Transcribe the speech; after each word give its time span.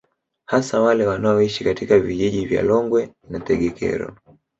Hasa 0.45 0.81
wale 0.81 1.07
wanaoishi 1.07 1.63
katika 1.63 1.99
vijiji 1.99 2.45
vya 2.45 2.61
Longwe 2.61 3.13
na 3.29 3.39
Tegekero 3.39 4.17